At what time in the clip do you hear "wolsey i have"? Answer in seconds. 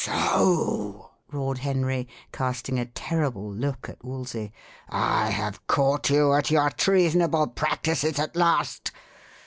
4.03-5.67